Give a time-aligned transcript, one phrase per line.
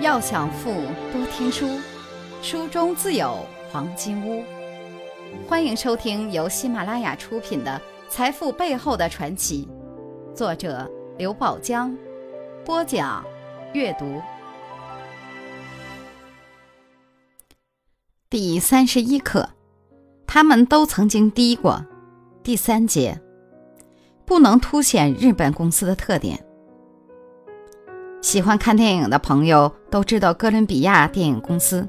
[0.00, 0.72] 要想富，
[1.12, 1.78] 多听书，
[2.42, 4.42] 书中自有黄金屋。
[5.48, 9.68] 欢迎收听由喜马拉雅出品的《财富背后的传奇》，
[10.36, 11.96] 作者刘宝江，
[12.64, 13.24] 播讲
[13.72, 14.20] 阅读。
[18.28, 19.48] 第三十一课，
[20.26, 21.84] 他们都曾经低过。
[22.42, 23.20] 第三节，
[24.26, 26.44] 不能凸显日本公司的特点。
[28.34, 31.86] 喜欢看电影的朋友都知道哥伦比亚电影公司，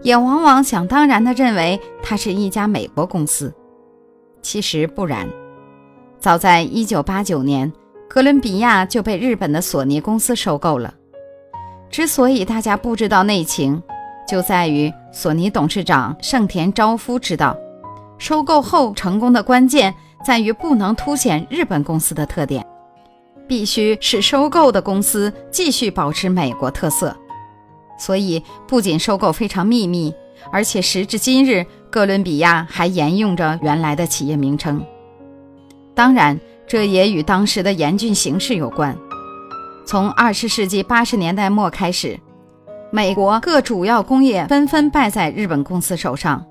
[0.00, 3.52] 也往往想当然地认为它是一家美国公司。
[4.40, 5.28] 其实不然，
[6.18, 7.70] 早在1989年，
[8.08, 10.94] 哥伦比亚就被日本的索尼公司收购了。
[11.90, 13.82] 之所以大家不知道内情，
[14.26, 17.54] 就在于索尼董事长盛田昭夫知道，
[18.16, 19.94] 收购后成功的关键
[20.24, 22.66] 在于不能凸显日本公司的特点。
[23.48, 27.16] 必须使收购的公司继续保持美国特色，
[27.98, 30.14] 所以不仅收购非常秘密，
[30.52, 34.84] 而且时至今日，哥伦比亚还沿用着原来的企业名称。
[35.94, 38.96] 当然，这也与当时的严峻形势有关。
[39.86, 42.20] 从二十世纪八十年代末开始，
[42.92, 46.44] 美国各主要工业纷纷败在日本公司手上。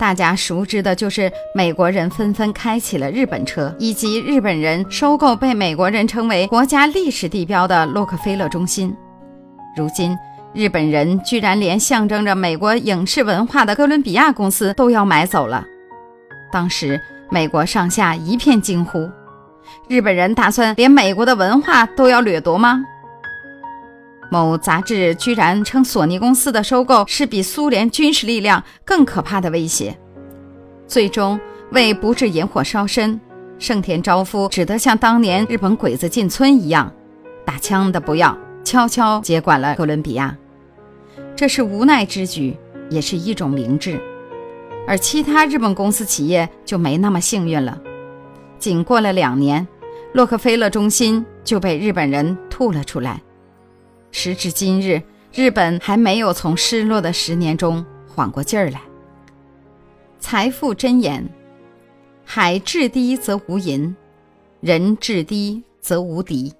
[0.00, 8.96] 大家熟知的就是美国人纷纷开启了日本车，以及日本人收购被美国人称为国家历史地标的洛克菲勒中心。
[9.76, 10.16] 如今，
[10.54, 15.62] 日本人居然连象征着美国影视文化的哥伦比亚公司都要买走了。
[16.50, 19.06] 当时，美国上下一片惊呼：
[19.86, 22.82] 日本人打算连美国的文化都要掠夺吗？
[24.30, 29.98] 某杂志居然称索尼公司的收购是比苏联军事力量更可怕的威胁。
[30.86, 31.38] 最终，
[31.72, 33.20] 为不致引火烧身，
[33.58, 36.92] 盛田昭夫只得像当年日本鬼子进村一样，
[37.44, 40.36] 打枪的不要，悄悄接管了哥伦比亚。
[41.34, 42.56] 这是无奈之举，
[42.88, 44.00] 也是一种明智。
[44.86, 47.80] 而其他日本公司企业就没那么幸运了。
[48.58, 49.66] 仅过了两年，
[50.12, 53.20] 洛克菲勒中心就被日本人吐了出来。
[54.12, 58.80] 时至今日，日本还没有从失落的十年中缓过劲儿来。
[60.18, 61.26] 财富箴言：
[62.24, 63.94] 海至低则无银，
[64.60, 66.52] 人至低则无敌。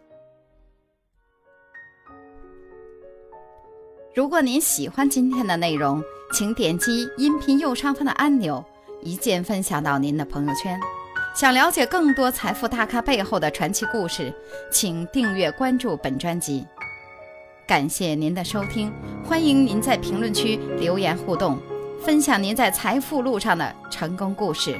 [4.14, 8.64] 如果您喜欢今天的内容，请点击音频右上方的按钮，
[9.02, 10.78] 一键分享到您的朋友圈。
[11.32, 14.34] 想了解更多财富大咖背后的传奇故事，
[14.72, 16.66] 请订阅关注本专辑。
[17.70, 18.92] 感谢您的收听，
[19.24, 21.56] 欢迎您在评论区留言互动，
[22.04, 24.76] 分享您在财富路上的成功故事。